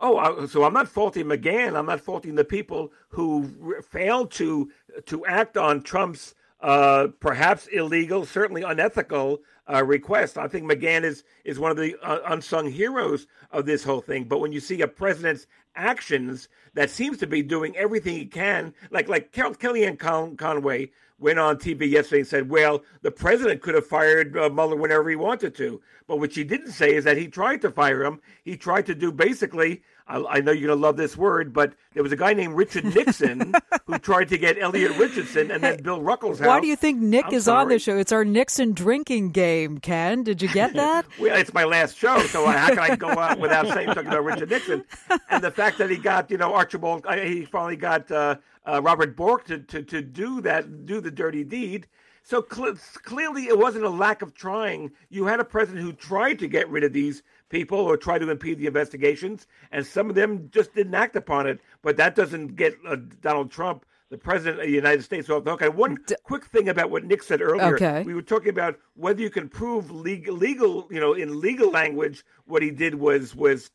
Oh, 0.00 0.46
so 0.46 0.64
I'm 0.64 0.72
not 0.72 0.88
faulting 0.88 1.26
McGahn. 1.26 1.76
I'm 1.76 1.86
not 1.86 2.00
faulting 2.00 2.34
the 2.34 2.44
people 2.44 2.90
who 3.10 3.82
failed 3.82 4.30
to 4.32 4.70
to 5.06 5.26
act 5.26 5.56
on 5.58 5.82
Trump's 5.82 6.34
uh, 6.60 7.08
perhaps 7.20 7.66
illegal, 7.68 8.24
certainly 8.24 8.62
unethical 8.62 9.40
uh, 9.72 9.84
request. 9.84 10.38
I 10.38 10.48
think 10.48 10.70
McGahn 10.70 11.04
is 11.04 11.24
is 11.44 11.58
one 11.58 11.70
of 11.70 11.76
the 11.76 11.96
uh, 12.02 12.20
unsung 12.28 12.70
heroes 12.70 13.26
of 13.50 13.66
this 13.66 13.84
whole 13.84 14.00
thing. 14.00 14.24
But 14.24 14.40
when 14.40 14.52
you 14.52 14.60
see 14.60 14.80
a 14.80 14.88
president's 14.88 15.46
actions 15.76 16.48
that 16.74 16.90
seems 16.90 17.18
to 17.18 17.26
be 17.26 17.42
doing 17.42 17.76
everything 17.76 18.14
he 18.14 18.26
can, 18.26 18.74
like 18.90 19.08
like 19.08 19.32
Carol, 19.32 19.54
Kellyanne 19.54 19.98
Con- 19.98 20.36
Conway 20.36 20.90
went 21.20 21.38
on 21.38 21.56
TV 21.56 21.88
yesterday 21.88 22.20
and 22.20 22.28
said, 22.28 22.50
"Well, 22.50 22.82
the 23.02 23.10
president 23.10 23.62
could 23.62 23.74
have 23.74 23.86
fired 23.86 24.36
uh, 24.36 24.48
Mueller 24.50 24.76
whenever 24.76 25.08
he 25.08 25.16
wanted 25.16 25.54
to." 25.56 25.80
But 26.06 26.18
what 26.18 26.32
she 26.32 26.42
didn't 26.42 26.72
say 26.72 26.94
is 26.94 27.04
that 27.04 27.16
he 27.16 27.28
tried 27.28 27.60
to 27.62 27.70
fire 27.70 28.02
him. 28.02 28.20
He 28.42 28.56
tried 28.56 28.86
to 28.86 28.94
do 28.94 29.12
basically 29.12 29.82
I, 30.10 30.38
I 30.38 30.40
know 30.40 30.50
you're 30.50 30.66
going 30.66 30.78
to 30.78 30.82
love 30.82 30.96
this 30.96 31.16
word, 31.16 31.52
but 31.52 31.72
there 31.94 32.02
was 32.02 32.10
a 32.10 32.16
guy 32.16 32.32
named 32.32 32.54
Richard 32.54 32.84
Nixon 32.84 33.54
who 33.86 33.98
tried 33.98 34.28
to 34.30 34.38
get 34.38 34.60
Elliot 34.60 34.96
Richardson 34.96 35.50
and 35.50 35.62
then 35.62 35.82
Bill 35.82 36.00
Ruckelshaus. 36.00 36.44
Why 36.44 36.60
do 36.60 36.66
you 36.66 36.76
think 36.76 37.00
Nick 37.00 37.26
I'm 37.26 37.34
is 37.34 37.44
sorry. 37.44 37.62
on 37.62 37.68
the 37.68 37.78
show? 37.78 37.96
It's 37.96 38.10
our 38.10 38.24
Nixon 38.24 38.72
drinking 38.72 39.30
game, 39.30 39.78
Ken. 39.78 40.24
Did 40.24 40.42
you 40.42 40.48
get 40.48 40.72
that? 40.74 41.06
well, 41.18 41.36
it's 41.36 41.54
my 41.54 41.64
last 41.64 41.96
show, 41.96 42.18
so 42.26 42.44
how 42.46 42.68
can 42.68 42.78
I 42.80 42.96
go 42.96 43.10
out 43.10 43.38
without 43.40 43.68
saying 43.68 43.88
something 43.88 44.08
about 44.08 44.24
Richard 44.24 44.50
Nixon? 44.50 44.84
And 45.30 45.42
the 45.44 45.50
fact 45.50 45.78
that 45.78 45.90
he 45.90 45.96
got, 45.96 46.30
you 46.30 46.38
know, 46.38 46.54
Archibald, 46.54 47.06
he 47.14 47.44
finally 47.44 47.76
got 47.76 48.10
uh, 48.10 48.36
uh, 48.66 48.82
Robert 48.82 49.16
Bork 49.16 49.44
to, 49.46 49.58
to, 49.58 49.82
to 49.82 50.02
do 50.02 50.40
that, 50.40 50.86
do 50.86 51.00
the 51.00 51.10
dirty 51.10 51.44
deed. 51.44 51.86
So 52.22 52.44
cl- 52.50 52.76
clearly, 53.02 53.48
it 53.48 53.58
wasn't 53.58 53.84
a 53.84 53.90
lack 53.90 54.22
of 54.22 54.34
trying. 54.34 54.92
You 55.08 55.26
had 55.26 55.40
a 55.40 55.44
president 55.44 55.84
who 55.84 55.92
tried 55.92 56.38
to 56.40 56.46
get 56.48 56.68
rid 56.68 56.84
of 56.84 56.92
these 56.92 57.22
people 57.48 57.78
or 57.78 57.96
try 57.96 58.18
to 58.18 58.30
impede 58.30 58.58
the 58.58 58.66
investigations, 58.66 59.46
and 59.72 59.84
some 59.84 60.08
of 60.08 60.14
them 60.14 60.48
just 60.52 60.74
didn't 60.74 60.94
act 60.94 61.16
upon 61.16 61.46
it. 61.46 61.60
But 61.82 61.96
that 61.96 62.14
doesn't 62.14 62.56
get 62.56 62.74
uh, 62.86 62.96
Donald 63.20 63.50
Trump, 63.50 63.84
the 64.10 64.18
president 64.18 64.60
of 64.60 64.66
the 64.66 64.72
United 64.72 65.02
States, 65.02 65.28
off 65.28 65.44
the 65.44 65.50
hook. 65.50 65.62
And 65.62 65.74
one 65.74 65.98
D- 66.06 66.14
quick 66.22 66.44
thing 66.46 66.68
about 66.68 66.90
what 66.90 67.04
Nick 67.04 67.22
said 67.22 67.40
earlier. 67.40 67.74
Okay. 67.74 68.02
We 68.04 68.14
were 68.14 68.22
talking 68.22 68.50
about 68.50 68.78
whether 68.94 69.20
you 69.20 69.30
can 69.30 69.48
prove 69.48 69.90
legal, 69.90 70.36
legal, 70.36 70.86
you 70.90 71.00
know, 71.00 71.14
in 71.14 71.40
legal 71.40 71.70
language, 71.70 72.24
what 72.44 72.62
he 72.62 72.70
did 72.70 72.94
was 72.94 73.34
was 73.34 73.70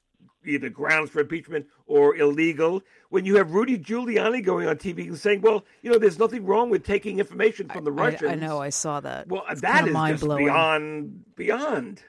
either 0.47 0.69
grounds 0.69 1.09
for 1.09 1.21
impeachment 1.21 1.67
or 1.87 2.15
illegal. 2.15 2.81
When 3.09 3.25
you 3.25 3.35
have 3.37 3.51
Rudy 3.51 3.77
Giuliani 3.77 4.43
going 4.43 4.67
on 4.67 4.77
TV 4.77 5.07
and 5.07 5.17
saying, 5.17 5.41
"Well, 5.41 5.65
you 5.81 5.91
know, 5.91 5.97
there's 5.97 6.19
nothing 6.19 6.45
wrong 6.45 6.69
with 6.69 6.83
taking 6.83 7.19
information 7.19 7.69
from 7.69 7.83
the 7.83 7.91
Russians." 7.91 8.29
I, 8.29 8.33
I 8.33 8.35
know, 8.35 8.61
I 8.61 8.69
saw 8.69 8.99
that. 8.99 9.27
Well, 9.27 9.45
it's 9.49 9.61
that 9.61 9.87
is 9.87 9.93
just 9.93 10.27
beyond 10.27 11.35
beyond. 11.35 12.03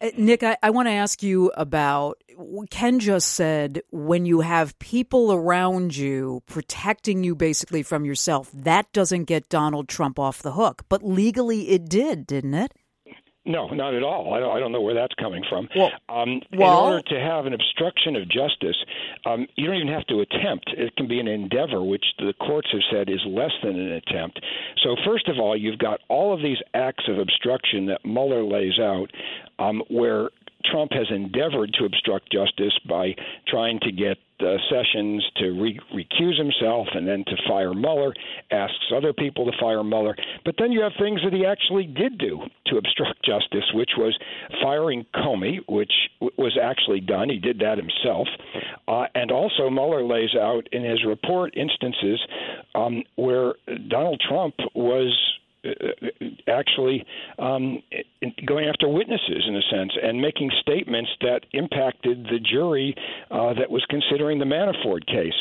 Uh, 0.00 0.10
Nick, 0.16 0.42
I, 0.42 0.56
I 0.62 0.70
want 0.70 0.86
to 0.86 0.92
ask 0.92 1.22
you 1.22 1.50
about 1.56 2.22
Ken 2.70 3.00
just 3.00 3.34
said 3.34 3.82
when 3.90 4.26
you 4.26 4.40
have 4.40 4.78
people 4.78 5.32
around 5.32 5.96
you 5.96 6.42
protecting 6.46 7.24
you 7.24 7.34
basically 7.34 7.82
from 7.82 8.04
yourself, 8.04 8.50
that 8.54 8.92
doesn't 8.92 9.24
get 9.24 9.48
Donald 9.48 9.88
Trump 9.88 10.18
off 10.18 10.42
the 10.42 10.52
hook. 10.52 10.84
But 10.88 11.02
legally, 11.02 11.70
it 11.70 11.88
did, 11.88 12.26
didn't 12.26 12.54
it? 12.54 12.72
No, 13.48 13.66
not 13.68 13.94
at 13.94 14.02
all. 14.02 14.34
I 14.34 14.40
don't, 14.40 14.56
I 14.56 14.60
don't 14.60 14.72
know 14.72 14.82
where 14.82 14.94
that's 14.94 15.14
coming 15.14 15.42
from. 15.48 15.70
Well, 15.74 15.90
um, 16.10 16.42
well, 16.52 16.86
in 16.86 16.92
order 16.92 17.08
to 17.08 17.18
have 17.18 17.46
an 17.46 17.54
obstruction 17.54 18.14
of 18.14 18.28
justice, 18.28 18.76
um, 19.24 19.46
you 19.56 19.66
don't 19.66 19.76
even 19.76 19.88
have 19.88 20.06
to 20.08 20.20
attempt. 20.20 20.70
It 20.76 20.94
can 20.96 21.08
be 21.08 21.18
an 21.18 21.26
endeavor, 21.26 21.82
which 21.82 22.04
the 22.18 22.34
courts 22.34 22.68
have 22.72 22.82
said 22.92 23.08
is 23.08 23.20
less 23.26 23.52
than 23.62 23.80
an 23.80 23.92
attempt. 23.92 24.38
So, 24.84 24.96
first 25.02 25.28
of 25.28 25.38
all, 25.38 25.56
you've 25.56 25.78
got 25.78 26.00
all 26.08 26.34
of 26.34 26.42
these 26.42 26.58
acts 26.74 27.04
of 27.08 27.18
obstruction 27.18 27.86
that 27.86 28.04
Mueller 28.04 28.44
lays 28.44 28.78
out, 28.78 29.10
um, 29.58 29.82
where 29.88 30.28
Trump 30.70 30.92
has 30.92 31.06
endeavored 31.10 31.72
to 31.78 31.86
obstruct 31.86 32.30
justice 32.30 32.78
by 32.86 33.14
trying 33.46 33.80
to 33.80 33.92
get 33.92 34.18
uh, 34.40 34.56
Sessions 34.70 35.24
to 35.36 35.50
re- 35.50 35.80
recuse 35.94 36.38
himself 36.38 36.88
and 36.94 37.06
then 37.06 37.24
to 37.26 37.36
fire 37.48 37.74
Mueller, 37.74 38.14
asks 38.50 38.92
other 38.94 39.12
people 39.12 39.44
to 39.46 39.52
fire 39.60 39.82
Mueller. 39.84 40.16
But 40.44 40.56
then 40.58 40.72
you 40.72 40.82
have 40.82 40.92
things 40.98 41.20
that 41.24 41.32
he 41.32 41.44
actually 41.44 41.86
did 41.86 42.18
do 42.18 42.40
to 42.66 42.76
obstruct 42.76 43.24
justice, 43.24 43.64
which 43.74 43.90
was 43.96 44.16
firing 44.62 45.06
Comey, 45.14 45.58
which 45.68 45.92
w- 46.20 46.34
was 46.36 46.58
actually 46.60 47.00
done. 47.00 47.28
He 47.28 47.38
did 47.38 47.58
that 47.60 47.78
himself. 47.78 48.28
Uh, 48.86 49.06
and 49.14 49.30
also, 49.30 49.70
Mueller 49.70 50.04
lays 50.04 50.34
out 50.34 50.68
in 50.72 50.84
his 50.84 51.04
report 51.04 51.56
instances 51.56 52.20
um, 52.74 53.02
where 53.16 53.54
Donald 53.88 54.22
Trump 54.28 54.54
was 54.74 55.16
uh, 55.64 55.70
actually 56.46 57.04
um, 57.38 57.82
going 58.46 58.66
after 58.66 58.88
witnesses 58.88 59.44
in 59.46 59.56
a 59.56 59.62
sense 59.70 59.92
and 60.02 60.20
making 60.20 60.50
statements 60.60 61.10
that 61.20 61.40
impacted 61.52 62.24
the 62.24 62.38
jury 62.38 62.94
uh, 63.30 63.54
that 63.54 63.70
was 63.70 63.84
considering 63.88 64.38
the 64.38 64.44
Manafort 64.44 65.06
case. 65.06 65.34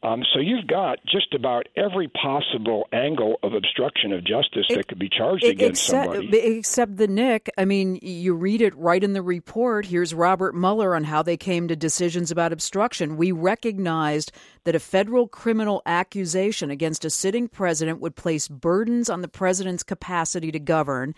Um, 0.00 0.22
so 0.32 0.38
you've 0.38 0.68
got 0.68 1.00
just 1.04 1.34
about 1.34 1.66
every 1.76 2.06
possible 2.06 2.86
angle 2.92 3.36
of 3.42 3.52
obstruction 3.52 4.12
of 4.12 4.24
justice 4.24 4.66
it, 4.68 4.76
that 4.76 4.86
could 4.86 4.98
be 4.98 5.08
charged 5.08 5.42
it, 5.42 5.50
against 5.50 5.88
except, 5.88 6.14
somebody. 6.14 6.38
Except 6.38 6.96
the 6.96 7.08
Nick, 7.08 7.50
I 7.58 7.64
mean, 7.64 7.98
you 8.00 8.34
read 8.34 8.62
it 8.62 8.76
right 8.76 9.02
in 9.02 9.12
the 9.12 9.22
report. 9.22 9.86
Here's 9.86 10.14
Robert 10.14 10.54
Mueller 10.54 10.94
on 10.94 11.02
how 11.02 11.22
they 11.22 11.36
came 11.36 11.66
to 11.66 11.74
decisions 11.74 12.30
about 12.30 12.52
obstruction. 12.52 13.16
We 13.16 13.32
recognized 13.32 14.30
that 14.62 14.76
a 14.76 14.80
federal 14.80 15.26
criminal 15.26 15.82
accusation 15.84 16.70
against 16.70 17.04
a 17.04 17.10
sitting 17.10 17.48
president 17.48 18.00
would 18.00 18.14
place 18.14 18.46
burdens 18.46 19.10
on 19.10 19.22
the 19.22 19.28
president's 19.28 19.82
capacity 19.82 20.52
to 20.52 20.60
govern 20.60 21.12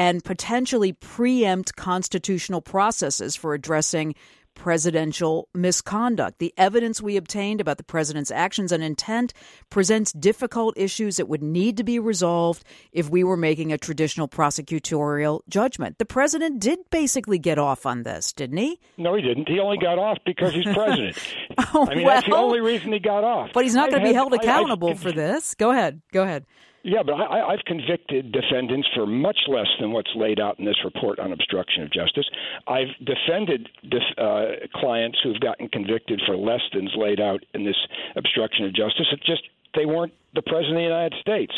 and 0.00 0.24
potentially 0.24 0.94
preempt 0.94 1.76
constitutional 1.76 2.62
processes 2.62 3.36
for 3.36 3.52
addressing 3.52 4.14
presidential 4.54 5.46
misconduct. 5.54 6.38
The 6.38 6.54
evidence 6.56 7.02
we 7.02 7.18
obtained 7.18 7.60
about 7.60 7.76
the 7.76 7.84
president's 7.84 8.30
actions 8.30 8.72
and 8.72 8.82
intent 8.82 9.34
presents 9.68 10.10
difficult 10.12 10.72
issues 10.78 11.18
that 11.18 11.28
would 11.28 11.42
need 11.42 11.76
to 11.76 11.84
be 11.84 11.98
resolved 11.98 12.64
if 12.92 13.10
we 13.10 13.22
were 13.22 13.36
making 13.36 13.74
a 13.74 13.78
traditional 13.78 14.26
prosecutorial 14.26 15.40
judgment. 15.50 15.98
The 15.98 16.06
president 16.06 16.60
did 16.60 16.78
basically 16.88 17.38
get 17.38 17.58
off 17.58 17.84
on 17.84 18.02
this, 18.02 18.32
didn't 18.32 18.56
he? 18.56 18.80
No, 18.96 19.14
he 19.14 19.20
didn't. 19.20 19.50
He 19.50 19.60
only 19.60 19.76
got 19.76 19.98
off 19.98 20.16
because 20.24 20.54
he's 20.54 20.64
president. 20.64 21.18
oh, 21.74 21.86
I 21.90 21.94
mean, 21.94 22.06
well, 22.06 22.14
that's 22.14 22.26
the 22.26 22.36
only 22.36 22.62
reason 22.62 22.90
he 22.90 23.00
got 23.00 23.22
off. 23.22 23.50
But 23.52 23.64
he's 23.64 23.74
not 23.74 23.90
going 23.90 24.02
to 24.02 24.08
be 24.08 24.14
held 24.14 24.32
accountable 24.32 24.88
I, 24.88 24.92
I, 24.92 24.94
for 24.94 25.12
this. 25.12 25.54
Go 25.56 25.70
ahead. 25.70 26.00
Go 26.10 26.22
ahead. 26.22 26.46
Yeah, 26.82 27.02
but 27.04 27.12
I, 27.12 27.52
I've 27.52 27.64
convicted 27.66 28.32
defendants 28.32 28.88
for 28.94 29.06
much 29.06 29.38
less 29.48 29.66
than 29.80 29.92
what's 29.92 30.10
laid 30.14 30.40
out 30.40 30.58
in 30.58 30.64
this 30.64 30.78
report 30.84 31.18
on 31.18 31.32
obstruction 31.32 31.82
of 31.82 31.92
justice. 31.92 32.24
I've 32.66 32.88
defended 33.04 33.68
def- 33.88 34.18
uh, 34.18 34.66
clients 34.74 35.18
who've 35.22 35.40
gotten 35.40 35.68
convicted 35.68 36.22
for 36.26 36.36
less 36.36 36.62
than's 36.72 36.92
laid 36.96 37.20
out 37.20 37.44
in 37.52 37.64
this 37.64 37.76
obstruction 38.16 38.64
of 38.64 38.74
justice. 38.74 39.06
It's 39.12 39.26
just 39.26 39.42
they 39.74 39.86
weren't 39.86 40.12
the 40.34 40.42
president 40.42 40.76
of 40.76 40.80
the 40.80 40.82
United 40.82 41.18
States. 41.20 41.52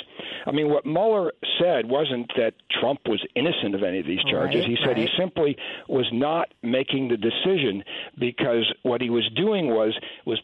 I 0.46 0.50
mean, 0.50 0.70
what 0.70 0.84
Mueller 0.84 1.32
said 1.58 1.88
wasn't 1.88 2.30
that 2.36 2.54
Trump 2.80 3.00
was 3.06 3.24
innocent 3.34 3.74
of 3.74 3.82
any 3.82 4.00
of 4.00 4.06
these 4.06 4.22
charges. 4.24 4.62
Right, 4.62 4.70
he 4.70 4.76
said 4.76 4.96
right. 4.96 4.96
he 4.98 5.08
simply 5.18 5.56
was 5.88 6.08
not 6.12 6.48
making 6.62 7.08
the 7.08 7.16
decision 7.16 7.84
because 8.18 8.72
what 8.82 9.00
he 9.00 9.10
was 9.10 9.28
doing 9.36 9.68
was 9.68 9.98
was 10.26 10.40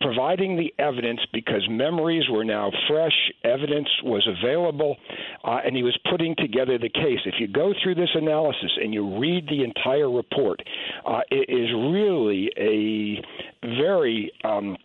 providing 0.00 0.56
the 0.56 0.72
evidence 0.78 1.20
because 1.32 1.66
memories 1.68 2.24
were 2.30 2.44
now 2.44 2.70
fresh, 2.88 3.12
evidence 3.44 3.88
was 4.04 4.26
available, 4.26 4.96
uh, 5.44 5.58
and 5.64 5.76
he 5.76 5.82
was 5.82 5.98
putting 6.10 6.34
together 6.36 6.78
the 6.78 6.88
case. 6.88 7.18
If 7.24 7.34
you 7.38 7.48
go 7.48 7.72
through 7.82 7.96
this 7.96 8.10
analysis 8.14 8.70
and 8.80 8.94
you 8.94 9.18
read 9.18 9.46
the 9.48 9.64
entire 9.64 10.10
report, 10.10 10.60
uh, 11.06 11.20
it 11.30 11.50
is 11.50 11.70
really 11.72 12.50
a 12.56 13.22
very 13.80 14.32
um, 14.44 14.76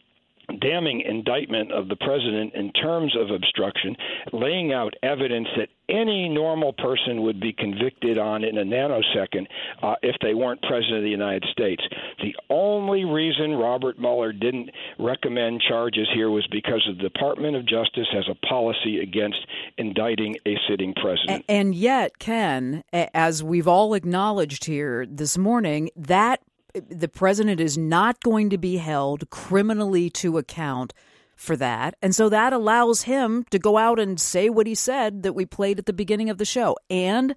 damning 0.61 1.01
indictment 1.01 1.71
of 1.71 1.89
the 1.89 1.95
president 1.97 2.53
in 2.55 2.71
terms 2.73 3.15
of 3.19 3.31
obstruction, 3.31 3.95
laying 4.31 4.73
out 4.73 4.93
evidence 5.03 5.47
that 5.57 5.69
any 5.89 6.27
normal 6.27 6.73
person 6.73 7.21
would 7.21 7.39
be 7.39 7.53
convicted 7.53 8.17
on 8.17 8.43
in 8.43 8.57
a 8.57 8.63
nanosecond 8.63 9.47
uh, 9.81 9.95
if 10.01 10.15
they 10.21 10.33
weren't 10.33 10.61
president 10.63 10.97
of 10.97 11.03
the 11.03 11.09
United 11.09 11.45
States. 11.51 11.81
The 12.19 12.35
only 12.49 13.05
reason 13.05 13.51
Robert 13.51 13.99
Mueller 13.99 14.33
didn't 14.33 14.69
recommend 14.99 15.61
charges 15.67 16.07
here 16.13 16.29
was 16.29 16.45
because 16.51 16.85
the 16.87 17.01
Department 17.01 17.55
of 17.55 17.65
Justice 17.65 18.07
has 18.11 18.25
a 18.29 18.35
policy 18.47 18.99
against 18.99 19.37
indicting 19.77 20.35
a 20.45 20.55
sitting 20.69 20.93
president. 20.93 21.45
And 21.47 21.73
yet, 21.73 22.19
Ken, 22.19 22.83
as 22.91 23.43
we've 23.43 23.67
all 23.67 23.93
acknowledged 23.93 24.65
here 24.65 25.05
this 25.05 25.37
morning, 25.37 25.89
that 25.95 26.41
the 26.79 27.07
president 27.07 27.59
is 27.59 27.77
not 27.77 28.21
going 28.21 28.49
to 28.49 28.57
be 28.57 28.77
held 28.77 29.29
criminally 29.29 30.09
to 30.11 30.37
account 30.37 30.93
for 31.35 31.55
that. 31.55 31.95
And 32.01 32.15
so 32.15 32.29
that 32.29 32.53
allows 32.53 33.03
him 33.03 33.45
to 33.51 33.59
go 33.59 33.77
out 33.77 33.99
and 33.99 34.19
say 34.19 34.49
what 34.49 34.67
he 34.67 34.75
said 34.75 35.23
that 35.23 35.33
we 35.33 35.45
played 35.45 35.79
at 35.79 35.85
the 35.85 35.93
beginning 35.93 36.29
of 36.29 36.37
the 36.37 36.45
show. 36.45 36.75
And 36.89 37.35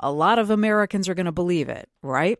a 0.00 0.10
lot 0.10 0.38
of 0.38 0.50
Americans 0.50 1.08
are 1.08 1.14
going 1.14 1.26
to 1.26 1.32
believe 1.32 1.68
it, 1.68 1.88
right? 2.02 2.38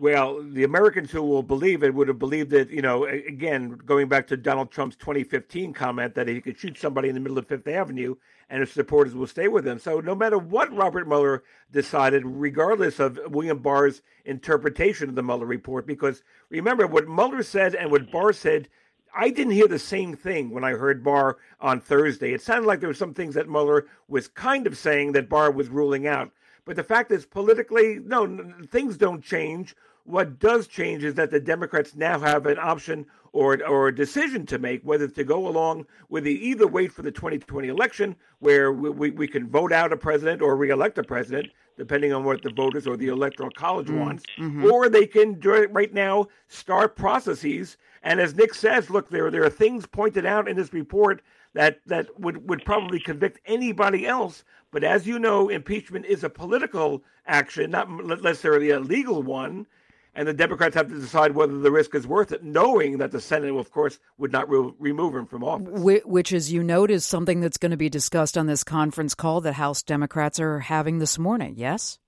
Well, 0.00 0.44
the 0.44 0.62
Americans 0.62 1.10
who 1.10 1.22
will 1.22 1.42
believe 1.42 1.82
it 1.82 1.92
would 1.92 2.06
have 2.06 2.20
believed 2.20 2.52
it, 2.52 2.70
you 2.70 2.82
know, 2.82 3.04
again, 3.04 3.70
going 3.84 4.06
back 4.06 4.28
to 4.28 4.36
Donald 4.36 4.70
Trump's 4.70 4.94
2015 4.94 5.72
comment 5.72 6.14
that 6.14 6.28
he 6.28 6.40
could 6.40 6.56
shoot 6.56 6.78
somebody 6.78 7.08
in 7.08 7.16
the 7.16 7.20
middle 7.20 7.36
of 7.36 7.48
Fifth 7.48 7.66
Avenue 7.66 8.14
and 8.48 8.60
his 8.60 8.70
supporters 8.70 9.16
will 9.16 9.26
stay 9.26 9.48
with 9.48 9.66
him. 9.66 9.80
So 9.80 9.98
no 9.98 10.14
matter 10.14 10.38
what 10.38 10.72
Robert 10.72 11.08
Mueller 11.08 11.42
decided, 11.72 12.22
regardless 12.24 13.00
of 13.00 13.18
William 13.26 13.58
Barr's 13.58 14.02
interpretation 14.24 15.08
of 15.08 15.16
the 15.16 15.22
Mueller 15.24 15.46
report, 15.46 15.84
because 15.84 16.22
remember 16.48 16.86
what 16.86 17.08
Mueller 17.08 17.42
said 17.42 17.74
and 17.74 17.90
what 17.90 18.12
Barr 18.12 18.32
said, 18.32 18.68
I 19.12 19.30
didn't 19.30 19.54
hear 19.54 19.66
the 19.66 19.80
same 19.80 20.14
thing 20.14 20.50
when 20.50 20.62
I 20.62 20.74
heard 20.74 21.02
Barr 21.02 21.38
on 21.60 21.80
Thursday. 21.80 22.32
It 22.32 22.40
sounded 22.40 22.68
like 22.68 22.78
there 22.78 22.88
were 22.88 22.94
some 22.94 23.14
things 23.14 23.34
that 23.34 23.48
Mueller 23.48 23.86
was 24.06 24.28
kind 24.28 24.68
of 24.68 24.78
saying 24.78 25.12
that 25.12 25.28
Barr 25.28 25.50
was 25.50 25.68
ruling 25.68 26.06
out. 26.06 26.30
But 26.68 26.76
the 26.76 26.84
fact 26.84 27.10
is, 27.10 27.24
politically, 27.24 27.98
no, 28.04 28.52
things 28.70 28.98
don't 28.98 29.24
change. 29.24 29.74
What 30.04 30.38
does 30.38 30.66
change 30.66 31.02
is 31.02 31.14
that 31.14 31.30
the 31.30 31.40
Democrats 31.40 31.96
now 31.96 32.18
have 32.20 32.44
an 32.44 32.58
option 32.58 33.06
or 33.32 33.66
or 33.66 33.88
a 33.88 33.94
decision 33.94 34.44
to 34.46 34.58
make 34.58 34.82
whether 34.82 35.08
to 35.08 35.24
go 35.24 35.48
along 35.48 35.86
with 36.10 36.24
the 36.24 36.46
either 36.46 36.66
wait 36.66 36.92
for 36.92 37.00
the 37.00 37.10
2020 37.10 37.68
election 37.68 38.14
where 38.40 38.70
we, 38.70 38.90
we, 38.90 39.10
we 39.12 39.26
can 39.26 39.48
vote 39.48 39.72
out 39.72 39.94
a 39.94 39.96
president 39.96 40.42
or 40.42 40.56
reelect 40.56 40.98
a 40.98 41.02
president 41.02 41.48
depending 41.78 42.12
on 42.12 42.24
what 42.24 42.42
the 42.42 42.50
voters 42.50 42.86
or 42.86 42.98
the 42.98 43.08
electoral 43.08 43.50
college 43.50 43.88
Mm, 43.88 44.00
wants 44.00 44.24
mm-hmm. 44.38 44.64
or 44.64 44.88
they 44.88 45.06
can 45.06 45.40
right 45.40 45.94
now 45.94 46.26
start 46.48 46.96
processes 46.96 47.76
and 48.02 48.20
as 48.20 48.34
Nick 48.34 48.54
says 48.54 48.90
look 48.90 49.08
there 49.08 49.30
there 49.30 49.44
are 49.44 49.50
things 49.50 49.86
pointed 49.86 50.26
out 50.26 50.48
in 50.48 50.56
this 50.56 50.72
report 50.72 51.22
that 51.54 51.80
that 51.86 52.08
would 52.18 52.48
would 52.48 52.64
probably 52.64 53.00
convict 53.00 53.40
anybody 53.46 54.06
else 54.06 54.44
but 54.70 54.84
as 54.84 55.06
you 55.06 55.18
know 55.18 55.48
impeachment 55.48 56.06
is 56.06 56.24
a 56.24 56.30
political 56.30 57.02
action 57.26 57.70
not 57.70 57.88
necessarily 58.22 58.70
a 58.70 58.80
legal 58.80 59.22
one 59.22 59.66
and 60.18 60.26
the 60.26 60.34
Democrats 60.34 60.74
have 60.74 60.88
to 60.88 60.98
decide 60.98 61.36
whether 61.36 61.56
the 61.58 61.70
risk 61.70 61.94
is 61.94 62.04
worth 62.04 62.32
it, 62.32 62.42
knowing 62.42 62.98
that 62.98 63.12
the 63.12 63.20
Senate, 63.20 63.54
of 63.54 63.70
course, 63.70 64.00
would 64.16 64.32
not 64.32 64.50
re- 64.50 64.72
remove 64.80 65.14
him 65.14 65.26
from 65.26 65.44
office. 65.44 65.80
Which, 66.04 66.32
as 66.32 66.52
you 66.52 66.64
note, 66.64 66.90
is 66.90 67.04
something 67.04 67.40
that's 67.40 67.56
going 67.56 67.70
to 67.70 67.76
be 67.76 67.88
discussed 67.88 68.36
on 68.36 68.46
this 68.46 68.64
conference 68.64 69.14
call 69.14 69.40
that 69.42 69.52
House 69.52 69.84
Democrats 69.84 70.40
are 70.40 70.58
having 70.58 70.98
this 70.98 71.20
morning. 71.20 71.54
Yes. 71.56 72.00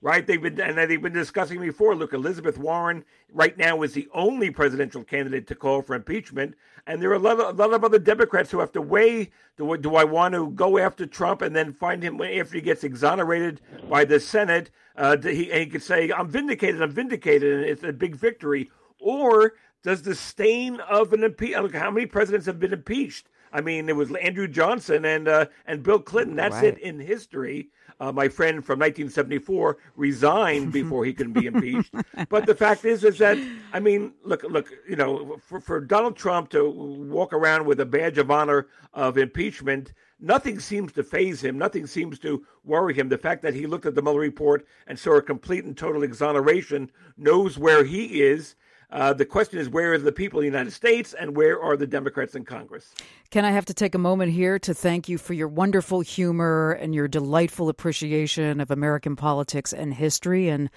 Right? 0.00 0.26
They've 0.26 0.40
been 0.40 0.60
and 0.60 0.76
they've 0.76 1.00
been 1.00 1.12
discussing 1.12 1.60
before. 1.60 1.94
Look, 1.94 2.12
Elizabeth 2.12 2.58
Warren 2.58 3.04
right 3.32 3.56
now 3.56 3.82
is 3.82 3.94
the 3.94 4.08
only 4.12 4.50
presidential 4.50 5.02
candidate 5.02 5.46
to 5.48 5.54
call 5.54 5.82
for 5.82 5.94
impeachment, 5.94 6.54
and 6.86 7.02
there 7.02 7.10
are 7.10 7.14
a 7.14 7.18
lot 7.18 7.40
of, 7.40 7.58
a 7.58 7.66
lot 7.66 7.74
of 7.74 7.84
other 7.84 7.98
Democrats 7.98 8.50
who 8.50 8.60
have 8.60 8.72
to 8.72 8.82
weigh: 8.82 9.30
do, 9.56 9.76
do 9.76 9.96
I 9.96 10.04
want 10.04 10.34
to 10.34 10.50
go 10.50 10.78
after 10.78 11.06
Trump 11.06 11.42
and 11.42 11.54
then 11.54 11.72
find 11.72 12.02
him 12.02 12.20
after 12.20 12.54
he 12.54 12.60
gets 12.60 12.84
exonerated 12.84 13.60
by 13.88 14.04
the 14.04 14.20
Senate? 14.20 14.70
Uh, 14.96 15.16
he, 15.16 15.50
and 15.50 15.60
he 15.60 15.66
could 15.66 15.82
say, 15.82 16.10
"I'm 16.10 16.28
vindicated. 16.28 16.82
I'm 16.82 16.90
vindicated," 16.90 17.52
and 17.52 17.64
it's 17.64 17.82
a 17.82 17.92
big 17.92 18.16
victory. 18.16 18.70
Or 19.00 19.54
does 19.82 20.02
the 20.02 20.14
stain 20.14 20.80
of 20.80 21.12
an 21.12 21.22
impeachment? 21.22 21.62
Look, 21.64 21.74
how 21.74 21.90
many 21.90 22.06
presidents 22.06 22.46
have 22.46 22.58
been 22.58 22.72
impeached? 22.72 23.28
I 23.52 23.60
mean, 23.60 23.88
it 23.88 23.96
was 23.96 24.14
Andrew 24.16 24.48
Johnson 24.48 25.04
and 25.04 25.28
uh, 25.28 25.46
and 25.66 25.82
Bill 25.82 26.00
Clinton. 26.00 26.36
That's 26.36 26.56
right. 26.56 26.64
it 26.64 26.78
in 26.78 27.00
history. 27.00 27.70
Uh, 28.00 28.12
my 28.12 28.28
friend 28.28 28.64
from 28.64 28.78
1974 28.78 29.78
resigned 29.96 30.72
before 30.80 31.04
he 31.04 31.12
could 31.12 31.34
be 31.34 31.46
impeached. 31.46 31.92
but 32.28 32.46
the 32.46 32.54
fact 32.54 32.84
is, 32.84 33.02
is 33.02 33.18
that 33.18 33.38
I 33.72 33.80
mean, 33.80 34.12
look, 34.22 34.44
look, 34.44 34.70
you 34.88 34.96
know, 34.96 35.38
for, 35.44 35.60
for 35.60 35.80
Donald 35.80 36.16
Trump 36.16 36.50
to 36.50 36.70
walk 36.70 37.32
around 37.32 37.66
with 37.66 37.80
a 37.80 37.86
badge 37.86 38.18
of 38.18 38.30
honor 38.30 38.68
of 38.94 39.18
impeachment, 39.18 39.92
nothing 40.20 40.60
seems 40.60 40.92
to 40.92 41.02
phase 41.02 41.40
him. 41.40 41.58
Nothing 41.58 41.86
seems 41.86 42.18
to 42.20 42.46
worry 42.64 42.94
him. 42.94 43.08
The 43.08 43.18
fact 43.18 43.42
that 43.42 43.54
he 43.54 43.66
looked 43.66 43.86
at 43.86 43.94
the 43.94 44.02
Mueller 44.02 44.20
report 44.20 44.66
and 44.86 44.98
saw 44.98 45.16
a 45.16 45.22
complete 45.22 45.64
and 45.64 45.76
total 45.76 46.02
exoneration, 46.02 46.90
knows 47.16 47.58
where 47.58 47.84
he 47.84 48.22
is, 48.22 48.54
uh, 48.90 49.12
the 49.12 49.26
question 49.26 49.58
is, 49.58 49.68
where 49.68 49.92
are 49.92 49.98
the 49.98 50.12
people 50.12 50.40
in 50.40 50.44
the 50.44 50.50
United 50.50 50.72
States 50.72 51.12
and 51.12 51.36
where 51.36 51.60
are 51.60 51.76
the 51.76 51.86
Democrats 51.86 52.34
in 52.34 52.44
Congress? 52.44 52.94
Ken, 53.30 53.44
I 53.44 53.50
have 53.50 53.66
to 53.66 53.74
take 53.74 53.94
a 53.94 53.98
moment 53.98 54.32
here 54.32 54.58
to 54.60 54.72
thank 54.72 55.08
you 55.08 55.18
for 55.18 55.34
your 55.34 55.48
wonderful 55.48 56.00
humor 56.00 56.72
and 56.72 56.94
your 56.94 57.06
delightful 57.06 57.68
appreciation 57.68 58.60
of 58.60 58.70
American 58.70 59.14
politics 59.14 59.74
and 59.74 59.92
history. 59.92 60.48
And 60.48 60.70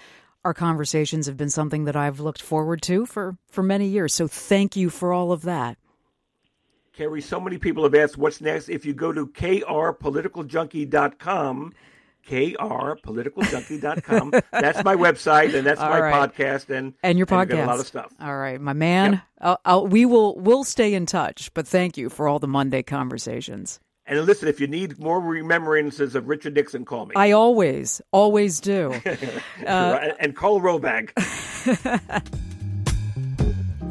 our 0.43 0.53
conversations 0.53 1.25
have 1.27 1.37
been 1.37 1.49
something 1.49 1.85
that 1.85 1.95
I've 1.95 2.19
looked 2.19 2.41
forward 2.41 2.81
to 2.83 3.05
for, 3.05 3.37
for 3.47 3.63
many 3.63 3.87
years. 3.87 4.13
So 4.13 4.27
thank 4.27 4.75
you 4.75 4.89
for 4.89 5.13
all 5.13 5.31
of 5.31 5.43
that. 5.43 5.77
Kerri, 6.97 7.23
so 7.23 7.39
many 7.39 7.57
people 7.57 7.83
have 7.83 7.95
asked 7.95 8.17
what's 8.17 8.41
next. 8.41 8.67
If 8.67 8.85
you 8.85 8.93
go 8.93 9.13
to 9.13 9.27
krpoliticaljunkie.com, 9.27 11.73
krpoliticaljunkie.com. 12.27 14.31
that's 14.51 14.83
my 14.83 14.95
website 14.95 15.55
and 15.55 15.65
that's 15.65 15.81
All 15.81 15.89
my 15.89 15.99
right. 15.99 16.31
podcast 16.31 16.69
and 16.69 16.93
and 17.03 17.17
your 17.17 17.27
podcast. 17.27 17.51
And 17.51 17.61
a 17.61 17.65
lot 17.65 17.79
of 17.79 17.87
stuff. 17.87 18.13
All 18.19 18.37
right, 18.37 18.59
my 18.59 18.73
man. 18.73 19.13
Yep. 19.13 19.21
I'll, 19.41 19.59
I'll, 19.65 19.87
we 19.87 20.05
will 20.05 20.37
we'll 20.39 20.63
stay 20.63 20.93
in 20.93 21.05
touch. 21.05 21.53
But 21.53 21.67
thank 21.67 21.97
you 21.97 22.09
for 22.09 22.27
all 22.27 22.39
the 22.39 22.47
Monday 22.47 22.83
conversations. 22.83 23.79
And 24.05 24.25
listen, 24.25 24.49
if 24.49 24.59
you 24.59 24.67
need 24.67 24.99
more 24.99 25.21
remembrances 25.21 26.15
of 26.15 26.27
Richard 26.27 26.55
Nixon, 26.55 26.83
call 26.83 27.05
me. 27.05 27.13
I 27.15 27.31
always, 27.31 28.01
always 28.11 28.59
do. 28.59 28.93
uh, 29.65 30.09
and 30.19 30.35
call 30.35 30.59
Roback. 30.59 31.11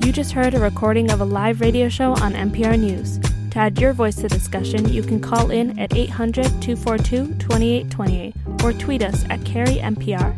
you 0.04 0.12
just 0.12 0.32
heard 0.32 0.54
a 0.54 0.58
recording 0.58 1.10
of 1.10 1.20
a 1.20 1.24
live 1.24 1.60
radio 1.60 1.88
show 1.88 2.12
on 2.12 2.34
MPR 2.34 2.78
News. 2.78 3.18
To 3.50 3.58
add 3.58 3.80
your 3.80 3.92
voice 3.92 4.16
to 4.16 4.28
discussion, 4.28 4.88
you 4.88 5.02
can 5.02 5.20
call 5.20 5.50
in 5.50 5.78
at 5.78 5.94
800 5.94 6.44
242 6.62 7.34
2828 7.38 8.34
or 8.62 8.72
tweet 8.72 9.02
us 9.02 9.24
at 9.28 9.40
MPR. 9.40 10.36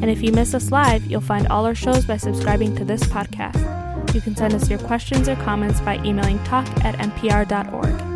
And 0.00 0.10
if 0.10 0.22
you 0.22 0.32
miss 0.32 0.54
us 0.54 0.70
live, 0.70 1.04
you'll 1.06 1.20
find 1.20 1.48
all 1.48 1.66
our 1.66 1.74
shows 1.74 2.06
by 2.06 2.16
subscribing 2.16 2.74
to 2.76 2.84
this 2.84 3.02
podcast. 3.04 4.14
You 4.14 4.20
can 4.20 4.36
send 4.36 4.54
us 4.54 4.70
your 4.70 4.78
questions 4.78 5.28
or 5.28 5.36
comments 5.36 5.80
by 5.80 5.96
emailing 6.04 6.42
talk 6.44 6.66
at 6.84 6.94
mpr.org. 6.96 8.15